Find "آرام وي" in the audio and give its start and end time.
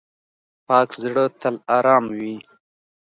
1.77-2.35